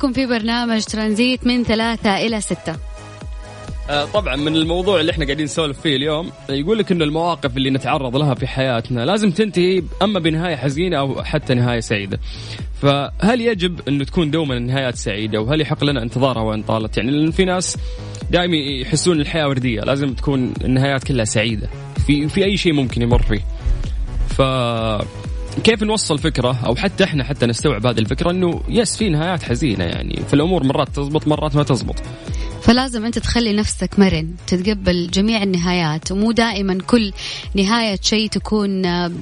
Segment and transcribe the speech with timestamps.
[0.00, 2.76] معاكم في برنامج ترانزيت من ثلاثة إلى ستة
[3.90, 7.70] آه، طبعا من الموضوع اللي إحنا قاعدين نسولف فيه اليوم يقول لك إنه المواقف اللي
[7.70, 12.20] نتعرض لها في حياتنا لازم تنتهي أما بنهاية حزينة أو حتى نهاية سعيدة.
[12.82, 17.30] فهل يجب إنه تكون دوما النهايات سعيدة وهل يحق لنا انتظارها وان طالت؟ يعني لأن
[17.30, 17.76] في ناس
[18.30, 21.68] دائما يحسون الحياة وردية، لازم تكون النهايات كلها سعيدة
[22.06, 23.44] في في أي شيء ممكن يمر فيه.
[24.28, 24.42] ف
[25.64, 29.84] كيف نوصل فكرة؟ أو حتى إحنا حتى نستوعب هذه الفكرة إنه يس في نهايات حزينة
[29.84, 30.22] يعني.
[30.28, 31.96] في الأمور مرات تزبط مرات ما تزبط.
[32.62, 37.12] فلازم أنت تخلي نفسك مرن تتقبل جميع النهايات ومو دائما كل
[37.54, 39.12] نهاية شيء تكون آه،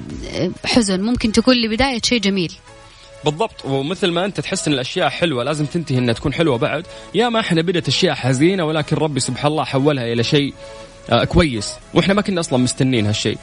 [0.65, 2.53] حزن ممكن تكون لبداية شيء جميل.
[3.25, 3.65] بالضبط.
[3.65, 6.85] ومثل ما أنت تحس إن الأشياء حلوة لازم تنتهي إنها تكون حلوة بعد.
[7.15, 10.53] يا ما إحنا بدت أشياء حزينة ولكن ربي سبحان الله حولها إلى شيء
[11.09, 11.73] آه كويس.
[11.93, 13.37] وإحنا ما كنا أصلا مستنين هالشيء.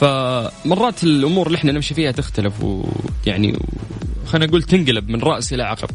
[0.00, 3.58] فمرات الأمور اللي إحنا نمشي فيها تختلف ويعني
[4.26, 5.88] خلينا نقول تنقلب من رأس إلى عقب.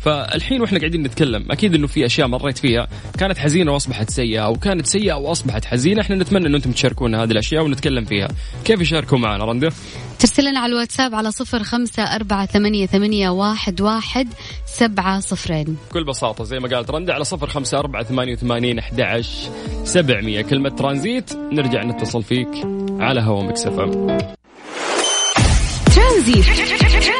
[0.00, 2.88] فالحين وإحنا قاعدين نتكلم أكيد إنه في أشياء مريت فيها.
[3.18, 6.00] كانت حزينة وأصبحت سيئة أو كانت سيئة وأصبحت حزينة.
[6.00, 8.28] إحنا نتمنى إنه أنتم تشاركونا هذه الأشياء ونتكلم فيها.
[8.64, 9.72] كيف يشاركوا معنا؟ رنده
[10.18, 14.28] ترسل لنا على الواتساب على صفر خمسة أربعة ثمانية, ثمانية واحد, واحد
[14.66, 15.76] سبعة صفرين.
[15.90, 19.22] بكل بساطة زي ما قالت رندا على صفر خمسة أربعة ثمانية وثمانين أحد
[19.84, 20.42] سبعمية.
[20.42, 22.48] كلمة ترانزيت نرجع نتصل فيك
[23.00, 24.18] على هوا Mix FM.
[25.94, 27.19] ترانزيت.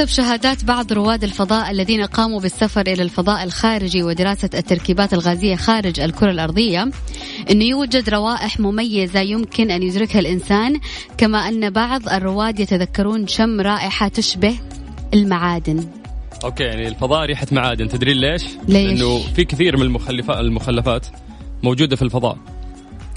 [0.00, 6.00] حسب شهادات بعض رواد الفضاء الذين قاموا بالسفر إلى الفضاء الخارجي ودراسة التركيبات الغازية خارج
[6.00, 6.90] الكرة الأرضية
[7.50, 10.80] أنه يوجد روائح مميزة يمكن أن يدركها الإنسان
[11.18, 14.56] كما أن بعض الرواد يتذكرون شم رائحة تشبه
[15.14, 15.84] المعادن
[16.44, 21.06] أوكي يعني الفضاء ريحة معادن تدري ليش؟ ليش؟ لأنه في كثير من المخلفات المخلفات
[21.62, 22.38] موجودة في الفضاء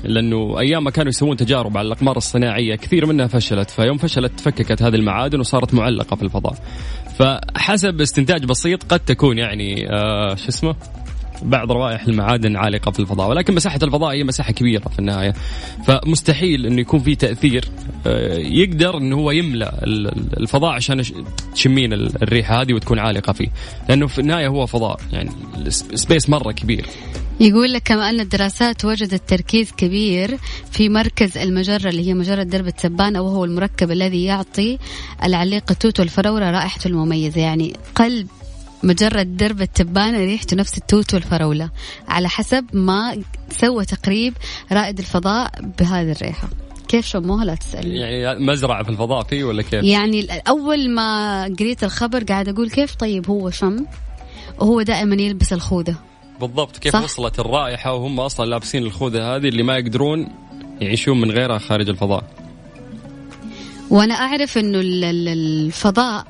[0.03, 3.69] لأنه أيام ما كانوا يسوون تجارب على الأقمار الصناعية كثير منها فشلت.
[3.69, 6.55] فيوم فشلت تفككت هذه المعادن وصارت معلقة في الفضاء.
[7.19, 10.75] فحسب استنتاج بسيط قد تكون يعني آه شو اسمه؟
[11.43, 15.33] بعض روائح المعادن عالقة في الفضاء ولكن مساحة الفضاء هي مساحة كبيرة في النهاية.
[15.87, 17.65] فمستحيل إنه يكون في تأثير
[18.07, 21.03] آه، يقدر إنه هو يملأ ال- ال- الفضاء عشان
[21.55, 23.47] تشمين ال- الريحة هذه وتكون عالقة فيه.
[23.89, 25.29] لأنه في النهاية هو فضاء يعني
[25.65, 26.85] السبيس مرة كبير.
[27.39, 30.37] يقول لك كما أن الدراسات وجدت تركيز كبير
[30.71, 34.77] في مركز المجرة اللي هي مجرة درب التبانة وهو المركب الذي يعطي
[35.23, 38.27] العليق التوت والفراولة رائحته المميزة يعني قلب
[38.83, 41.69] مجرة درب التبانة ريحته نفس التوت والفراولة
[42.07, 44.33] على حسب ما سوى تقريب
[44.71, 46.47] رائد الفضاء بهذه الريحة.
[46.87, 47.95] كيف شموها؟ لا تسألني.
[47.99, 52.95] يعني مزرعة في الفضاء فيه ولا كيف؟ يعني أول ما قريت الخبر قاعد أقول كيف؟
[52.95, 53.85] طيب هو شم؟
[54.59, 55.95] وهو دائما يلبس الخوذة.
[56.41, 57.03] بالضبط كيف صح.
[57.03, 60.27] وصلت الرائحة وهم أصلا لابسين الخوذة هذه اللي ما يقدرون
[60.81, 62.23] يعيشون من غيرها خارج الفضاء؟
[64.57, 66.25] إنه ال- ال- الفضاء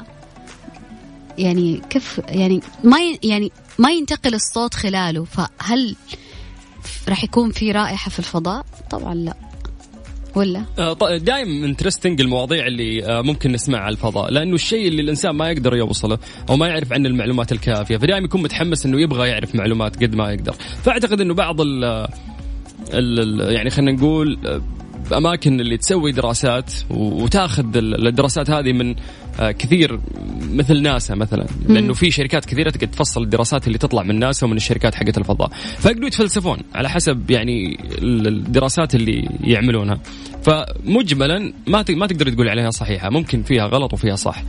[1.37, 5.95] يعني كيف يعني ما يعني ما ينتقل الصوت خلاله فهل
[7.09, 9.33] راح يكون في رائحة في الفضاء؟ طبعا لا.
[10.35, 10.63] ولا؟
[11.17, 15.75] دائما انترستنج المواضيع اللي آه، ممكن نسمعها على الفضاء لأنه الشيء اللي الإنسان ما يقدر
[15.75, 16.17] يوصله
[16.49, 20.31] أو ما يعرف عنه المعلومات الكافية فدائما يكون متحمس إنه يبغى يعرف معلومات قد ما
[20.33, 20.53] يقدر.
[20.83, 21.83] فأعتقد إنه بعض ال
[22.93, 24.61] ال- يعني خلينا نقول
[25.13, 28.95] الأماكن اللي تسوي دراسات وتاخذ الدراسات هذه من
[29.39, 29.99] آه، كثير
[30.41, 31.45] مثل ناسا مثلا.
[31.69, 35.49] لأنه في شركات كثيرة تقدر تفصل الدراسات اللي تطلع من ناسا ومن الشركات حقت الفضاء.
[35.79, 39.99] فيقدروا يتفلسفون على حسب يعني الدراسات اللي يعملونها.
[40.43, 43.09] فمجملا ما ما تقدر تقول عليها صحيحة.
[43.09, 44.43] ممكن فيها غلط وفيها صح.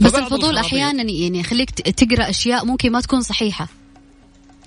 [0.00, 3.68] بس الفضول أحيانا يعني يخليك تقرأ أشياء ممكن ما تكون صحيحة.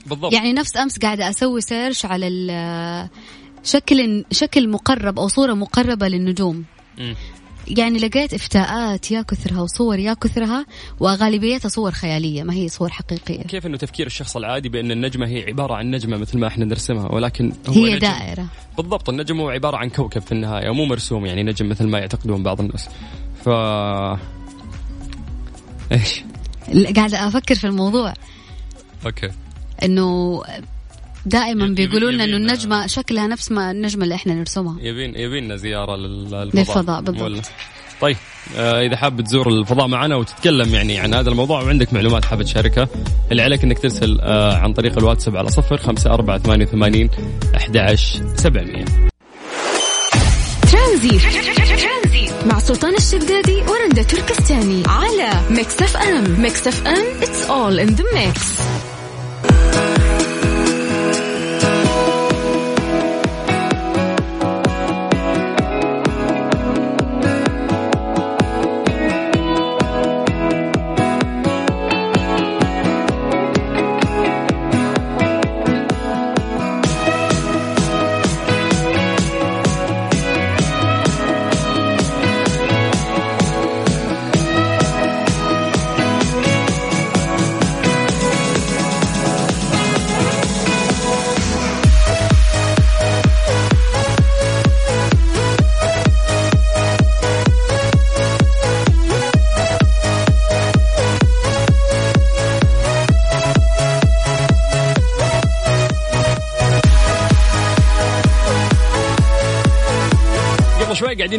[0.05, 0.33] بالضبط.
[0.33, 2.27] يعني نفس أمس قاعدة أسوي سيرش على
[3.63, 6.65] شكل شكل مقرب أو صورة مقربة للنجوم.
[6.97, 7.13] م.
[7.67, 10.65] يعني لقيت افتاءات يا كثرها وصور يا كثرها
[10.99, 13.43] وغالبيتها صور خيالية ما هي صور حقيقية.
[13.43, 17.11] كيف إنه تفكير الشخص العادي بأن النجمة هي عبارة عن نجمة مثل ما إحنا نرسمها
[17.11, 17.99] ولكن هو هي نجم.
[17.99, 18.45] دائرة.
[18.77, 22.43] بالضبط النجم هو عبارة عن كوكب في النهاية ومو مرسوم يعني نجم مثل ما يعتقدون
[22.43, 22.89] بعض الناس.
[23.45, 23.49] ف
[25.91, 26.23] إيش؟
[26.95, 28.13] قاعدة أفكر في الموضوع.
[29.05, 29.29] أوكي.
[29.83, 30.41] إنه
[31.25, 34.75] دائما بيقولوا لنا إنه النجمة شكلها نفس ما النجمة اللي إحنا نرسمها.
[34.81, 36.45] يبين يبين لزياره للفضاء.
[36.55, 37.51] للفضاء بالضبط.
[38.01, 38.17] طيب
[38.57, 42.87] آه إذا حاب تزور الفضاء معنا وتتكلم يعني عن هذا الموضوع وعندك معلومات حاب تشاركها
[43.31, 47.09] اللي عليك إنك ترسل آه عن طريق الواتساب على صفر خمسة أربعة ثمانية وثمانين
[47.55, 47.95] أحد
[48.35, 48.85] سبعمية.
[50.71, 51.21] ترانزيت.
[52.45, 56.41] مع سلطان الشدادي ورندا تركستاني على Mix FM.
[56.41, 58.70] Mix FM it's all in the mix.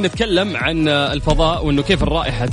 [0.02, 2.48] قاعدين نتكلم عن الفضاء وإنه كيف الرائحة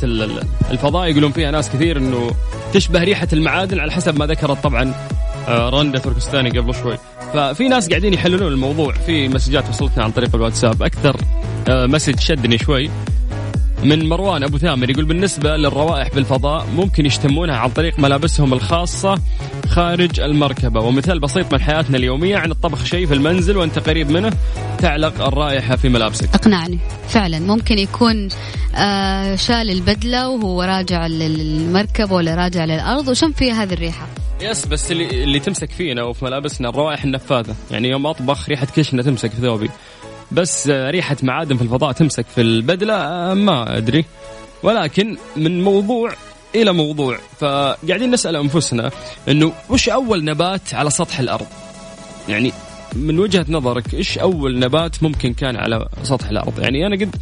[0.72, 1.10] الفضاء.
[1.10, 2.32] يقولون فيها ناس كثير إنه
[2.74, 4.94] تشبه ريحة المعادن على حسب ما ذكرت طبعا
[5.48, 6.98] آه، رندا تركستاني قبل شوي.
[7.34, 10.84] ففي ناس قاعدين يحللون الموضوع في مسجات وصلتنا عن طريق الواتساب.
[10.84, 11.18] أكثر
[11.70, 12.90] آه، مسج شدني شوي.
[13.84, 19.20] من مروان أبو ثامر يقول بالنسبة للروائح بالفضاء ممكن يشتمونها عن طريق ملابسهم الخاصة
[19.68, 20.82] خارج المركبة.
[20.82, 24.34] ومثال بسيط من حياتنا اليومية عن الطبخ شيء في المنزل وأنت قريب منه
[24.78, 26.30] تعلق الرائحة في ملابسك.
[26.34, 27.40] اقنعني فعلا.
[27.40, 28.30] ممكن يكون
[28.76, 34.08] آه شال البدلة وهو راجع للمركبة ولا راجع للأرض وشم فيها هذه الريحة.
[34.42, 37.56] يس بس اللي, اللي تمسك فينا وفي ملابسنا الروائح النفاذة.
[37.72, 39.70] يعني يوم أطبخ ريحة كشنة تمسك في ثوبي.
[40.32, 42.94] بس ريحة معادن في الفضاء تمسك في البدلة
[43.34, 44.06] ما أدري.
[44.64, 46.14] ولكن من موضوع
[46.56, 48.92] إلى موضوع فقاعدين نسأل أنفسنا
[49.28, 51.48] أنه وش أول نبات على سطح الأرض؟
[52.30, 52.54] يعني
[52.96, 57.16] من وجهة نظرك إيش أول نبات ممكن كان على سطح الأرض؟ يعني أنا قد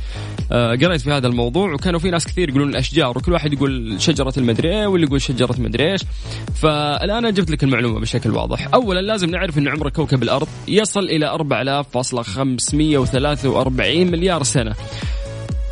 [0.51, 4.33] آه، قريت في هذا الموضوع وكانوا في ناس كثير يقولون الأشجار وكل واحد يقول شجرة
[4.37, 6.01] المدري إيه واللي يقول شجرة مدري إيش.
[6.55, 8.67] فالآن أنا جبت لك المعلومة بشكل واضح.
[8.73, 14.75] اولا لازم نعرف إن عمر كوكب الأرض يصل إلى 4543 مليار سنة.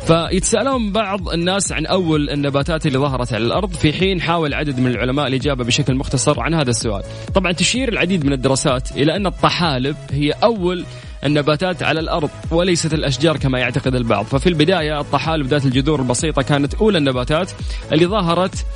[0.06, 3.72] فيتساءلون بعض الناس عن أول النباتات اللي ظهرت على الأرض.
[3.72, 7.02] في حين حاول عدد من العلماء الإجابة بشكل مختصر عن هذا السؤال.
[7.34, 10.84] طبعا تشير العديد من الدراسات إلى أن الطحالب هي أول
[11.24, 14.24] النباتات على الأرض وليست الأشجار كما يعتقد البعض.
[14.24, 17.50] ففي البداية الطحالب ذات الجذور البسيطة كانت أولى النباتات
[17.92, 18.66] اللي ظهرت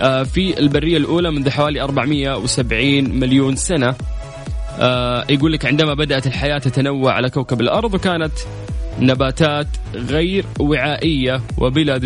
[0.00, 3.94] آه، في البرية الأولى منذ حوالي 470 مليون سنة.
[4.78, 8.32] آه، يقول لك عندما بدأت الحياة تتنوع على كوكب الأرض وكانت
[9.00, 11.98] نباتات غير وعائية وبلا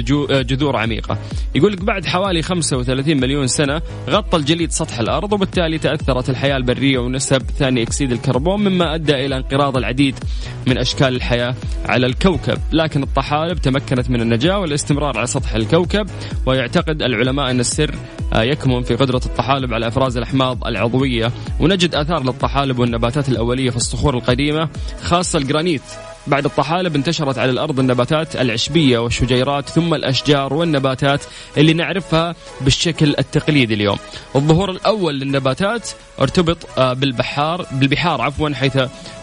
[0.43, 1.19] جذور عميقة.
[1.55, 6.99] يقول لك بعد حوالي 35 مليون سنة غطى الجليد سطح الأرض وبالتالي تأثرت الحياة البرية
[6.99, 10.19] ونسب ثاني أكسيد الكربون مما أدى إلى انقراض العديد
[10.67, 11.55] من أشكال الحياة
[11.87, 12.59] على الكوكب.
[12.73, 16.07] لكن الطحالب تمكنت من النجاة والاستمرار على سطح الكوكب
[16.47, 17.95] ويعتقد العلماء أن السر
[18.33, 23.77] آه، يكمن في قدرة الطحالب على إفراز الأحماض العضوية ونجد آثار للطحالب والنباتات الأولية في
[23.77, 24.69] الصخور القديمة
[25.03, 25.83] خاصة الجرانيت.
[26.29, 31.25] بعد الطحالب انتشرت على الأرض النباتات العشبية والشجيرات ثم الأشجار والنباتات
[31.57, 33.99] اللي نعرفها بالشكل التقليدي اليوم.
[34.37, 35.89] الظهور الأول للنباتات
[36.21, 38.77] ارتبط آه، بالبحار بالبحار عفوا حيث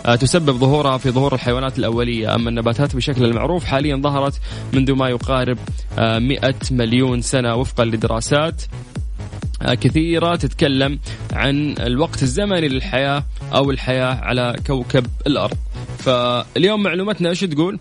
[0.06, 2.36] آه، تسبب ظهورها في ظهور الحيوانات الأولية.
[2.36, 4.34] أما النباتات بشكل المعروف حاليا ظهرت
[4.74, 5.58] منذ ما يقارب
[5.98, 8.62] 100 آه، مليون سنة وفقا لدراسات
[9.74, 11.00] كثيرة تتكلم
[11.34, 15.58] عن الوقت الزمني للحياة أو الحياة على كوكب الأرض.
[16.06, 17.80] فاليوم معلوماتنا إيش تقول؟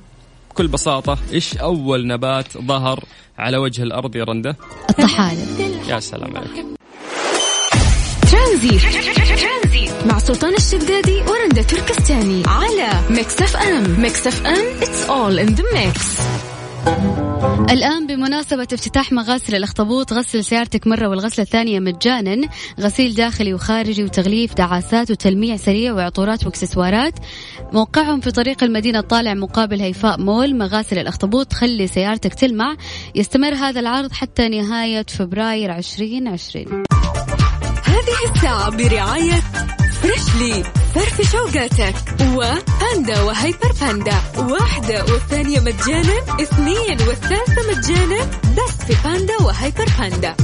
[0.51, 3.05] بكل بساطة إيش أول نبات ظهر
[3.39, 4.57] على وجه الأرض يا رندة
[4.91, 5.79] الطحالب.
[5.89, 6.67] يا سلام عليك.
[8.31, 8.79] ترانزي
[10.07, 14.01] مع سلطان الشدادي ورندا تركستاني على Mix FM.
[14.01, 16.21] Mix FM it's all in the mix.
[17.71, 22.49] الآن بمناسبة افتتاح مغاسل الأخطبوط غسل سيارتك مرة والغسلة الثانية مجانا.
[22.81, 27.15] غسيل داخلي وخارجي وتغليف دعاسات وتلميع سريع وعطورات وإكسسوارات.
[27.73, 30.59] موقعهم في طريق المدينة الطالع مقابل هيفاء مول.
[30.59, 32.77] مغاسل الأخطبوط خلي سيارتك تلمع.
[33.15, 36.85] يستمر هذا العرض حتى نهاية فبراير 2020
[37.85, 39.43] هذه الساعة برعاية
[40.05, 44.23] Freshly فرفش أوقاتك وباندا وهيبر باندا.
[44.37, 48.25] واحدة والثانية مجانا اثنين والثالثة مجانا
[48.57, 50.37] بس في باندا وهيبر باندا.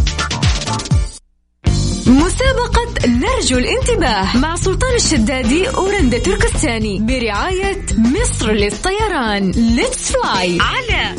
[2.07, 9.51] مسابقة نرجو الانتباه مع سلطان الشدادي ورندا تركستاني برعاية مصر للطيران.
[9.51, 11.15] Let's fly على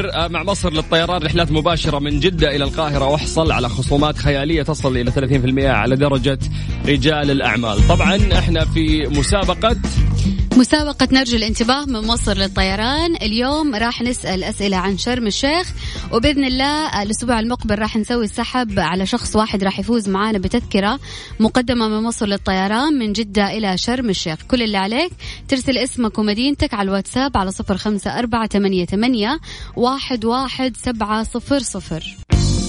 [0.00, 4.62] سافر آه، مع مصر للطيران رحلات مباشرة من جدة إلى القاهرة واحصل على خصومات خيالية
[4.62, 6.38] تصل إلى 30% على درجة
[6.86, 7.88] رجال الأعمال.
[7.88, 9.76] طبعا إحنا في مسابقة
[10.56, 13.16] مسابقة نرجو الانتباه من مصر للطيران.
[13.16, 15.72] اليوم راح نسأل أسئلة عن شرم الشيخ
[16.12, 21.00] وبإذن الله الأسبوع المقبل راح نسوي سحب على شخص واحد راح يفوز معانا بتذكرة
[21.40, 24.38] مقدمة من مصر للطيران من جدة إلى شرم الشيخ.
[24.48, 25.12] كل اللي عليك
[25.48, 29.40] ترسل اسمك ومدينتك على الواتساب على صفر خمسة أربعة ثمانية
[29.76, 32.16] واحد, واحد سبعة صفر صفر.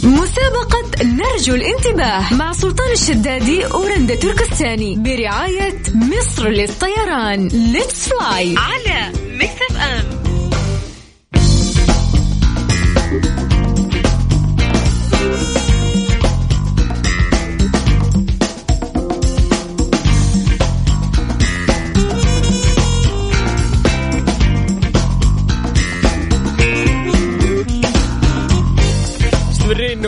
[0.03, 7.47] مسابقة نرجو الانتباه مع سلطان الشدادي ورندا تركستاني برعاية مصر للطيران.
[7.47, 10.20] Let's fly على Mix FM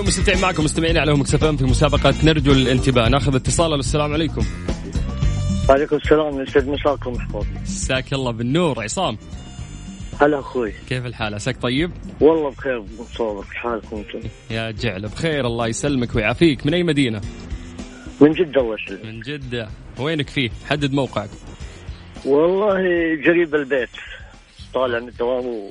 [0.04, 3.10] مستمرين ومستمتعين معكم مستمعين على مكسفين في مسابقة نرجو الانتباه.
[3.10, 4.46] ناخذ اتصال السلام عليكم.
[5.70, 8.84] وعليكم السلام يسعد مساكم محفوظ مساك الله بالنور.
[8.84, 9.18] عصام.
[10.22, 10.74] هلا أخوي.
[10.90, 11.92] كيف الحال؟ عساك طيب؟
[12.22, 16.66] والله بخير مصورك كيف حالكم أنتم؟ يا جعل بخير الله يسلمك ويعافيك.
[16.66, 17.22] من أي مدينة؟
[18.22, 19.06] من جدة الله يسلمك.
[19.06, 19.70] من جدة.
[20.00, 21.30] وينك فيه؟ حدد موقعك.
[22.26, 22.78] والله
[23.26, 23.90] قريب البيت.
[24.74, 25.70] طالع من الدوام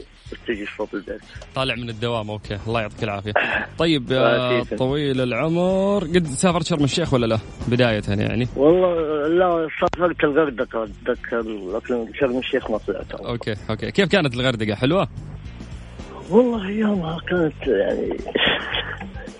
[0.76, 1.20] فوق البيت
[1.54, 2.58] طالع من الدوام okay.
[2.66, 3.32] الله يعطيك العافية.
[3.78, 4.78] طيب يا عافيتك.
[4.78, 6.04] طويل العمر.
[6.04, 8.48] قد سافرت شرم الشيخ ولا لا؟ بداية يعني.
[8.56, 10.84] والله لا سافرت الغردقة.
[10.84, 11.40] أتذكر
[11.76, 13.12] لكن شرم الشيخ ما طلعت.
[13.12, 13.90] okay okay.
[13.90, 15.08] كيف كانت الغردقة؟ حلوة؟
[16.30, 18.16] والله ايامها كانت يعني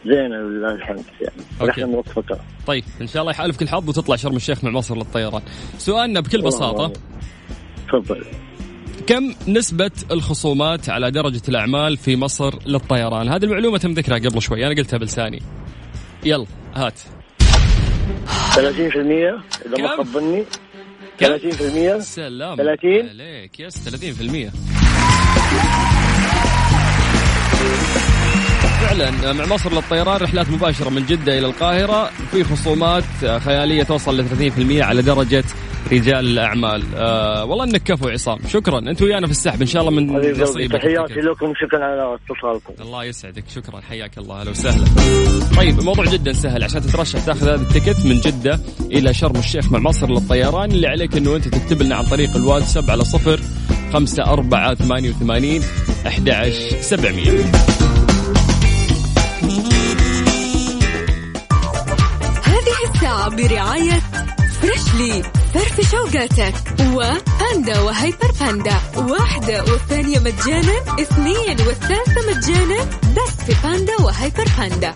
[0.06, 1.90] زينة لله الحمد يعني.
[1.94, 2.22] okay.
[2.66, 5.42] طيب إن شاء الله يحالفك الحظ وتطلع شرم الشيخ مع مصر للطيران.
[5.78, 6.92] سؤالنا بكل بساطة.
[7.88, 8.25] تفضل.
[9.06, 14.66] كم نسبة الخصومات على درجة الأعمال في مصر للطيران؟ هذه المعلومة تم ذكرها قبل شوي،
[14.66, 15.42] أنا قلتها بلساني.
[16.25, 16.99] يلا هات.
[18.54, 18.61] 30%
[19.66, 20.44] إذا ما؟ خاب ظني
[21.18, 21.38] كم؟
[21.99, 24.50] 30% سلام 30 عليك يس 30%
[28.80, 33.04] فعلا مع مصر للطيران رحلات مباشرة من جدة إلى القاهرة في خصومات
[33.38, 35.44] خيالية توصل ل 30% على درجة
[35.92, 36.82] رجال الأعمال.
[36.96, 38.38] آه والله إنك كفو يا عصام.
[38.48, 38.78] شكرا.
[38.78, 39.60] أنت ويانا في السحب.
[39.60, 40.06] إن شاء الله من
[40.40, 40.72] نصيبك.
[40.72, 41.18] تحياتي التكت.
[41.18, 41.52] لكم.
[41.54, 42.82] شكرا على اتصالكم.
[42.82, 43.44] الله يسعدك.
[43.54, 43.80] شكرا.
[43.80, 44.40] حياك الله.
[44.40, 44.84] أهلا وسهلا.
[45.56, 46.64] طيب الموضوع جدا سهل.
[46.64, 50.70] عشان تترشح تأخذ هذا التيكت من جدة إلى شرم الشيخ مع مصر للطيران.
[50.70, 53.40] اللي عليك أنه أنت تكتب لنا عن طريق الواتساب على صفر
[53.92, 55.62] خمسة أربعة ثمانية وثمانين
[56.06, 57.30] أحد عشر سبعمية.
[62.44, 64.00] هذه الساعة برعاية
[64.60, 65.22] فريشلي
[65.54, 68.80] فرفش اوقاتك وباندا وهيبر باندا.
[68.97, 72.85] واحدة والثانية مجانا اثنين والثالثة مجانا.
[73.16, 74.94] بس في باندا وهيبر باندا.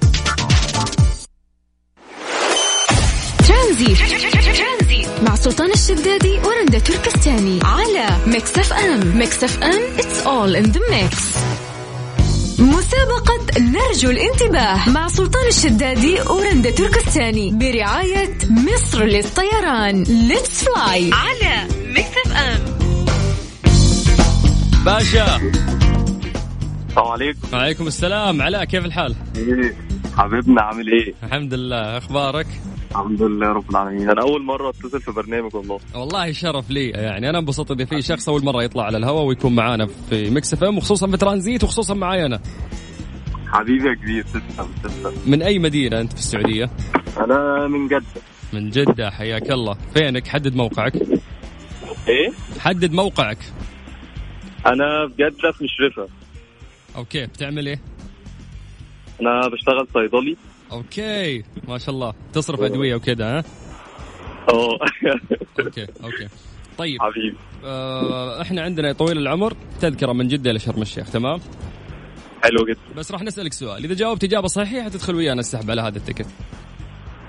[3.48, 3.98] ترانزيت.
[5.22, 7.60] مع سلطان الشدادي ورندا تركستاني.
[7.64, 9.18] على ميكس اف ام.
[9.18, 11.16] ميكس اف ام it's all in the mix.
[12.58, 20.02] مسابقة نرجو الانتباه مع سلطان الشدادي ورندا تركستاني برعاية مصر للطيران.
[20.02, 22.60] let's fly على ميكس اف ام
[24.84, 25.36] باشا.
[26.88, 27.38] السلام عليكم.
[27.52, 28.42] وعليكم السلام.
[28.42, 29.76] علاء كيف الحال؟ إيه
[30.16, 31.98] حبيبنا عامل إيه؟ الحمد لله.
[31.98, 32.46] أخبارك؟
[32.90, 34.10] الحمد لله رب العالمين.
[34.10, 35.80] أنا أول مرة أتصل في برنامج والله.
[35.94, 36.88] والله شرف لي.
[36.88, 40.54] يعني أنا انبسطت إذا في شخص أول مرة يطلع على الهواء ويكون معانا في مكس
[40.54, 42.40] إف إم وخصوصا في ترانزيت وخصوصا معي أنا.
[43.46, 45.14] حبيبي يا كبير تسلم تسلم.
[45.26, 46.70] من أي مدينة أنت في السعودية؟
[47.16, 48.22] أنا من جدة.
[48.52, 49.76] من جدة حياك الله.
[49.94, 50.96] فينك؟ حدد موقعك.
[52.08, 53.38] إيه؟ حدد موقعك.
[54.66, 56.08] أنا في جدة في مشرفه
[56.96, 57.80] okay بتعمل إيه؟
[59.20, 60.36] أنا بشتغل صيدلي.
[60.72, 62.14] okay ما شاء الله.
[62.32, 63.44] تصرف أدوية وكذا ها؟
[64.52, 64.78] آه
[65.60, 66.28] okay okay.
[66.78, 67.02] طيب.
[67.02, 71.40] حبيبي آه إحنا عندنا طويل العمر تذكرة من جدة إلى شرم الشيخ تمام؟
[72.42, 72.80] حلو جدا.
[72.96, 73.84] بس راح نسألك سؤال.
[73.84, 76.26] إذا جاوبت إجابة صحيحة تدخل ويانا السحب على هذا التكت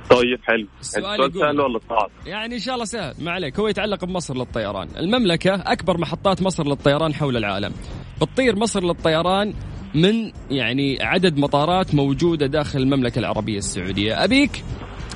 [0.09, 0.67] طيب حلو.
[0.79, 3.13] السؤال سهل ولا صعب؟ يعني إن شاء الله سهل.
[3.19, 3.59] ما عليك.
[3.59, 4.89] هو يتعلق بمصر للطيران.
[4.97, 7.73] المملكة أكبر محطات مصر للطيران حول العالم.
[8.21, 9.53] بتطير مصر للطيران
[9.95, 14.23] من يعني عدد مطارات موجودة داخل المملكة العربية السعودية.
[14.23, 14.63] أبيك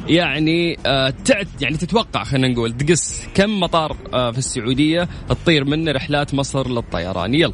[0.08, 5.92] يعني آه تعت يعني تتوقع خلينا نقول تقص كم مطار آه في السعودية تطير منه
[5.92, 7.54] رحلات مصر للطيران؟ يلا.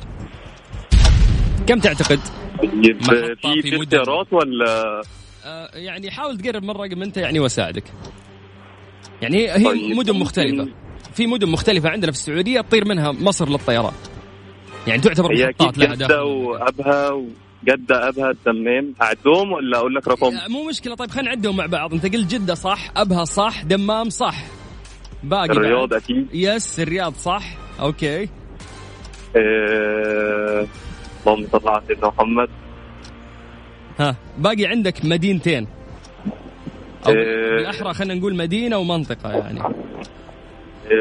[1.68, 2.20] كم تعتقد؟
[2.62, 3.76] في في.
[3.76, 5.02] اختيارات ولا؟
[5.46, 7.84] آه يعني حاول تقرب من الرقم أنت يعني وأساعدك.
[9.22, 10.68] يعني هي, طيب، مدن مختلفة.
[11.14, 13.94] في مدن مختلفة عندنا في السعودية تطير منها مصر للطيران.
[14.88, 16.24] يعني تعتبر محطات لها داخل المملكة.
[16.24, 20.96] وأبها وجدة أبها الدمام اعدهم ولا أقول لك رقم؟ مو مشكلة.
[20.96, 21.94] طيب خلينا نعدهم مع بعض.
[21.94, 24.44] أنت قلت جدة صح أبها صح دمام صح.
[25.24, 26.02] باقي الرياض بعد.
[26.02, 26.28] أكيد.
[26.34, 27.44] يس الرياض صح.
[27.80, 28.30] okay.
[29.36, 30.68] آه،
[31.26, 32.50] اللهم صل على سيدنا محمد.
[34.00, 35.68] ها باقي عندك مدينتين.
[37.08, 37.56] أو آه.
[37.58, 39.60] بالأحرى خلينا نقول مدينة ومنطقة يعني.
[39.60, 39.74] آه،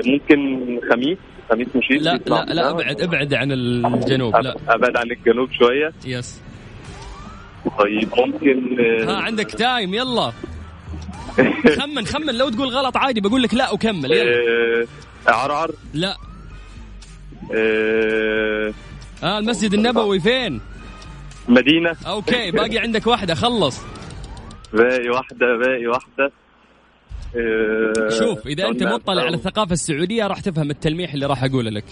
[0.06, 1.18] ممكن خميس؟
[1.50, 4.56] خميس مشيط لا لا لا ابعد ابعد عن الجنوب لا.
[4.68, 5.92] أبعد عن الجنوب شوية.
[6.04, 6.40] yes.
[7.78, 10.32] طيب ممكن آه، ها عندك time يلا.
[11.80, 14.30] خمن خمن لو تقول غلط عادي بقول لك لا وكمل يلا.
[15.28, 16.16] آه، عرعر لا.
[17.54, 18.72] آه،
[19.22, 20.60] آه المسجد النبوي فين؟
[21.48, 21.96] مدينة.
[22.06, 23.80] أوكي باقي عندك واحدة خلص.
[24.72, 26.24] باقي واحدة باقي واحدة.
[26.24, 26.30] آه،
[28.18, 31.84] شوف إذا أنت مطلع على الثقافة السعودية راح تفهم التلميح اللي راح أقوله لك.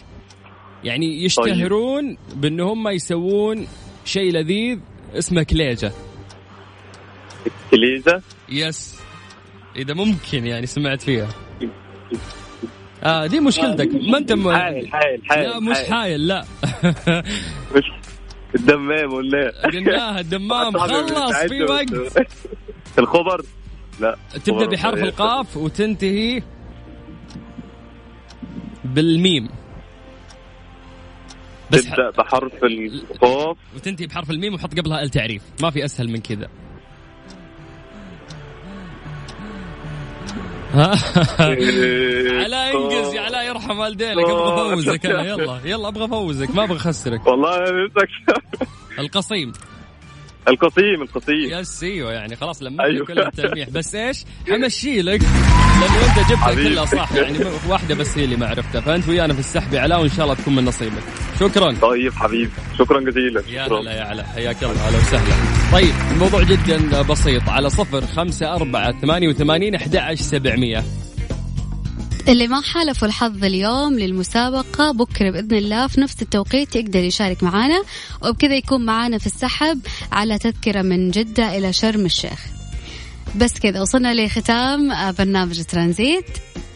[0.85, 3.66] يعني يشتهرون بان هم يسوون
[4.05, 4.79] شيء لذيذ
[5.14, 5.92] اسمه كليجة.
[7.70, 9.01] كليزه يس.
[9.77, 11.29] إذا ممكن يعني سمعت فيها.
[13.05, 14.53] آه دي مشكلتك ما أنت م...
[14.53, 16.27] حايل حايل حايل لا مش حايل.
[16.27, 16.44] لا.
[17.77, 17.85] مش
[18.55, 20.79] الدمام ولا قلناها الدمام.
[20.79, 22.27] خلص في وقت.
[22.99, 23.42] الخبر؟
[24.01, 26.43] لا تبدأ بحرف إيه؟ القاف وتنتهي
[28.85, 29.49] بالميم.
[31.71, 31.85] بس.
[31.85, 33.57] تبدأ بحرف القاف.
[33.77, 35.43] وتنتهي بحرف الميم وحط قبلها ال تعريف.
[35.63, 36.49] ما في أسهل من كذا.
[40.73, 40.95] ها؟
[42.45, 45.23] علاء انجز يا علاء يرحم والدينك أبغى أفوزك أنا.
[45.23, 46.55] يلا يلا أبغى أفوزك.
[46.55, 47.27] ما أبغى أخسرك.
[47.27, 47.59] والله
[48.99, 49.53] القصيم.
[50.49, 51.61] القصيم القصيم.
[51.61, 52.37] يس أيوه يعني.
[52.37, 52.85] خلاص لما.
[52.85, 53.07] أيوه.
[53.07, 53.69] كل التلميح.
[53.69, 55.21] بس إيش؟ حمشي لك.
[55.81, 56.55] لأنه أنت جبتها.
[56.55, 57.13] كلها صح.
[57.13, 58.81] يعني واحدة بس هي اللي ما عرفتها.
[58.81, 61.03] فأنت ويانا في السحب يا علاء وإن شاء الله تكون من نصيبك.
[61.41, 61.73] شكرا.
[61.73, 62.51] طيب حبيبي.
[62.79, 63.43] شكرا جزيلا.
[63.49, 64.87] يا هلا يا علاء حياك الله.
[64.87, 65.35] أهلا وسهلا.
[65.73, 67.49] طيب الموضوع جدا بسيط.
[67.49, 70.85] على صفر خمسة أربعة ثمانية وثمانين أحد عشر سبعمية.
[72.29, 77.83] اللي ما حالفوا الحظ اليوم للمسابقة بكرة بإذن الله في نفس التوقيت يقدر يشارك معنا
[78.23, 79.81] وبكذا يكون معنا في السحب
[80.13, 82.47] على تذكرة من جدة إلى شرم الشيخ.
[83.37, 86.27] بس كذا وصلنا لختام برنامج ترانزيت.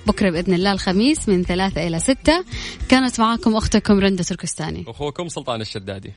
[0.07, 2.45] بكرة بإذن الله الخميس من ثلاثة إلى ستة.
[2.89, 4.85] كانت معاكم أختكم رندة تركستاني.
[4.89, 6.07] أخوكم سلطان الشدادي.